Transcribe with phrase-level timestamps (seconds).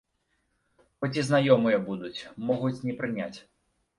[1.03, 2.15] Хоць і знаёмыя будуць,
[2.47, 3.39] могуць не прыняць.